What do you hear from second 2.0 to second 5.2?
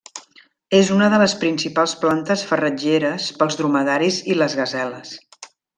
plantes farratgeres pels dromedaris i les gaseles.